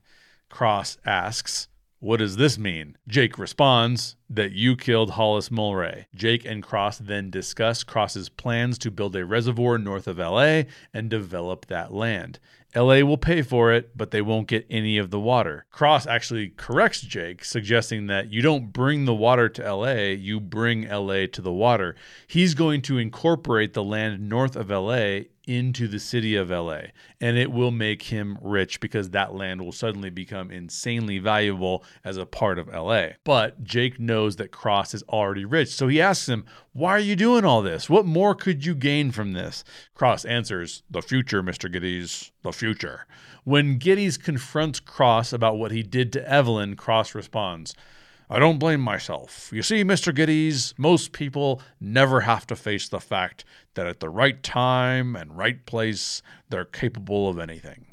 [0.48, 1.68] Cross asks,
[2.00, 2.96] What does this mean?
[3.06, 6.06] Jake responds, That you killed Hollis Mulwray.
[6.14, 10.62] Jake and Cross then discuss Cross's plans to build a reservoir north of LA
[10.92, 12.38] and develop that land.
[12.74, 15.66] LA will pay for it, but they won't get any of the water.
[15.70, 20.88] Cross actually corrects Jake, suggesting that you don't bring the water to LA, you bring
[20.88, 21.96] LA to the water.
[22.26, 26.82] He's going to incorporate the land north of LA into the city of LA
[27.20, 32.16] and it will make him rich because that land will suddenly become insanely valuable as
[32.16, 33.08] a part of LA.
[33.24, 37.16] But Jake knows that Cross is already rich, so he asks him, Why are you
[37.16, 37.90] doing all this?
[37.90, 39.64] What more could you gain from this?
[39.92, 41.72] Cross answers, The future, Mr.
[41.72, 43.06] Gittes, the future.
[43.42, 47.74] When Gittes confronts Cross about what he did to Evelyn, Cross responds,
[48.32, 49.50] I don't blame myself.
[49.52, 50.14] You see, Mr.
[50.14, 53.44] Gittes, most people never have to face the fact
[53.74, 57.86] that at the right time and right place, they're capable of anything.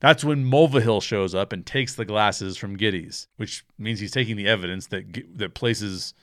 [0.00, 4.34] That's when Mulvihill shows up and takes the glasses from Gittes, which means he's taking
[4.36, 6.14] the evidence that that places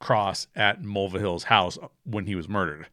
[0.00, 2.88] Cross at Mulvihill's house when he was murdered.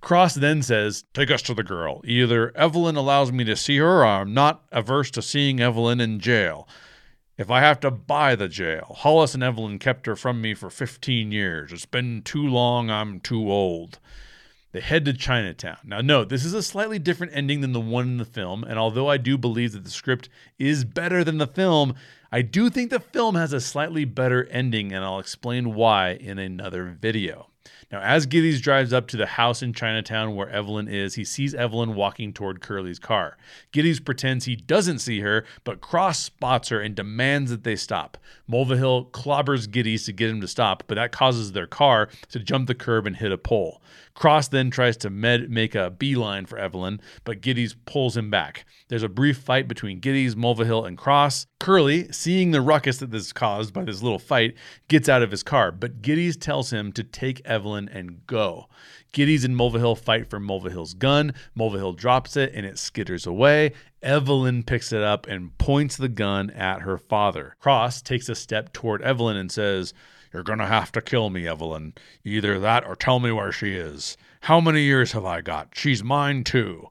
[0.00, 2.00] Cross then says, Take us to the girl.
[2.04, 6.20] Either Evelyn allows me to see her, or I'm not averse to seeing Evelyn in
[6.20, 6.68] jail.
[7.36, 10.70] If I have to buy the jail, Hollis and Evelyn kept her from me for
[10.70, 11.72] 15 years.
[11.72, 14.00] It's been too long, I'm too old.
[14.72, 15.78] They head to Chinatown.
[15.84, 18.78] Now, note, this is a slightly different ending than the one in the film, and
[18.78, 21.94] although I do believe that the script is better than the film,
[22.30, 26.38] I do think the film has a slightly better ending, and I'll explain why in
[26.38, 27.48] another video.
[27.90, 31.54] Now, as Gittes drives up to the house in Chinatown where Evelyn is, he sees
[31.54, 33.38] Evelyn walking toward Curly's car.
[33.72, 38.18] Gittes pretends he doesn't see her, but Cross spots her and demands that they stop.
[38.50, 42.66] Mulvihill clobbers Gittes to get him to stop, but that causes their car to jump
[42.66, 43.80] the curb and hit a pole.
[44.18, 48.66] Cross then tries to med- make a beeline for Evelyn, but Gittes pulls him back.
[48.88, 51.46] There's a brief fight between Gittes, Mulvihill, and Cross.
[51.60, 54.56] Curly, seeing the ruckus that this caused by this little fight,
[54.88, 58.66] gets out of his car, but Gittes tells him to take Evelyn and go.
[59.12, 61.32] Gittes and Mulvihill fight for Mulvihill's gun.
[61.56, 63.70] Mulvihill drops it and it skitters away.
[64.02, 67.54] Evelyn picks it up and points the gun at her father.
[67.60, 69.94] Cross takes a step toward Evelyn and says,
[70.32, 71.94] You're going to have to kill me, Evelyn.
[72.24, 74.16] Either that or tell me where she is.
[74.42, 75.70] How many years have I got?
[75.74, 76.88] She's mine too.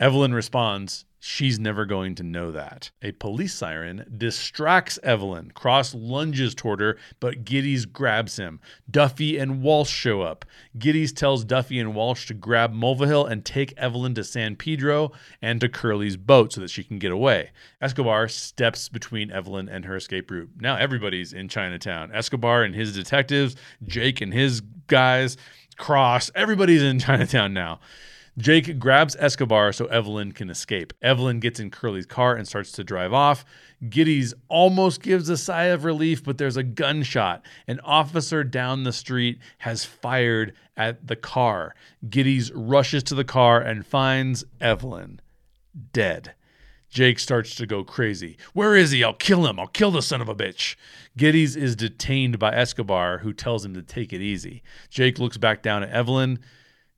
[0.00, 2.90] Evelyn responds, She's never going to know that.
[3.00, 5.52] A police siren distracts Evelyn.
[5.52, 8.60] Cross lunges toward her, but Gittes grabs him.
[8.90, 10.44] Duffy and Walsh show up.
[10.76, 15.62] Gittes tells Duffy and Walsh to grab Mulvihill and take Evelyn to San Pedro and
[15.62, 17.52] to Curly's boat so that she can get away.
[17.80, 20.50] Escobar steps between Evelyn and her escape route.
[20.60, 22.12] Now everybody's in Chinatown.
[22.12, 25.38] Escobar and his detectives, Jake and his guys,
[25.78, 27.80] Cross, everybody's in Chinatown now.
[28.36, 30.92] Jake grabs Escobar so Evelyn can escape.
[31.00, 33.44] Evelyn gets in Curly's car and starts to drive off.
[33.88, 37.42] Gittes almost gives a sigh of relief, but there's a gunshot.
[37.68, 41.74] An officer down the street has fired at the car.
[42.08, 45.20] Gittes rushes to the car and finds Evelyn
[45.92, 46.34] dead.
[46.88, 48.36] Jake starts to go crazy.
[48.52, 49.02] Where is he?
[49.02, 49.58] I'll kill him.
[49.58, 50.76] I'll kill the son of a bitch.
[51.18, 54.62] Gittes is detained by Escobar, who tells him to take it easy.
[54.90, 56.38] Jake looks back down at Evelyn.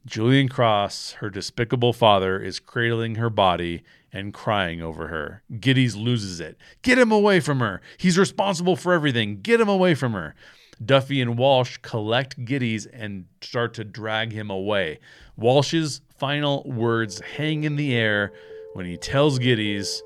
[0.06, 3.82] Julian Cross, her despicable father, is cradling her body
[4.12, 5.42] and crying over her.
[5.52, 6.56] Gittes loses it.
[6.82, 7.80] Get him away from her.
[7.98, 9.40] He's responsible for everything.
[9.42, 10.36] Get him away from her.
[10.82, 15.00] Duffy and Walsh collect Gittes and start to drag him away.
[15.36, 18.32] Walsh's final words hang in the air
[18.74, 20.02] when he tells Gittes,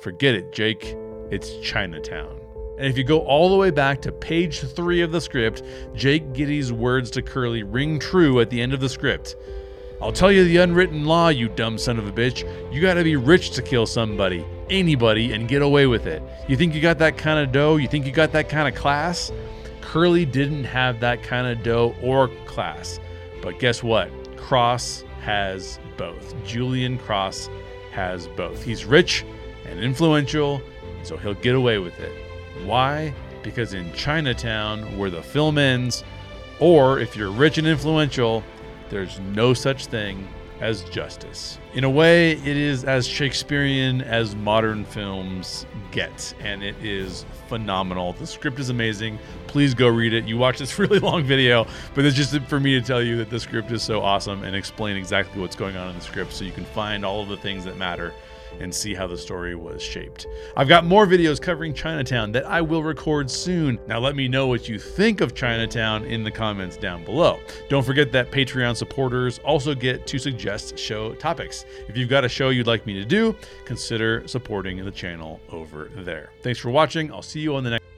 [0.00, 0.96] Forget it, Jake.
[1.30, 2.39] It's Chinatown.
[2.80, 5.62] And if you go all the way back to page three of the script,
[5.94, 9.36] Jake Gittes' words to Curly ring true at the end of the script.
[10.00, 12.42] I'll tell you the unwritten law, you dumb son of a bitch.
[12.72, 16.22] You gotta be rich to kill somebody, anybody, and get away with it.
[16.48, 17.76] You think you got that kind of dough?
[17.76, 19.30] You think you got that kind of class?
[19.82, 22.98] Curly didn't have that kind of dough or class.
[23.42, 24.10] But guess what?
[24.38, 26.34] Cross has both.
[26.46, 27.50] Julian Cross
[27.90, 28.62] has both.
[28.62, 29.26] He's rich
[29.66, 30.62] and influential,
[31.02, 32.29] so he'll get away with it.
[32.64, 33.14] Why?
[33.42, 36.04] Because in Chinatown, where the film ends,
[36.58, 38.44] or if you're rich and influential,
[38.90, 40.28] there's no such thing
[40.60, 41.58] as justice.
[41.74, 48.12] In a way, it is as Shakespearean as modern films get, and it is phenomenal.
[48.12, 49.18] The script is amazing.
[49.46, 50.24] Please go read it.
[50.26, 53.30] You watch this really long video, but it's just for me to tell you that
[53.30, 56.44] the script is so awesome and explain exactly what's going on in the script so
[56.44, 58.12] you can find all of the things that matter
[58.58, 60.26] and see how the story was shaped.
[60.56, 63.78] I've got more videos covering Chinatown that I will record soon.
[63.86, 67.40] Now let me know what you think of Chinatown in the comments down below.
[67.68, 71.64] Don't forget that Patreon supporters also get to suggest show topics.
[71.88, 75.90] If you've got a show you'd like me to do, consider supporting the channel over
[75.96, 76.30] there.
[76.42, 77.12] Thanks for watching.
[77.12, 77.89] I'll see you on the next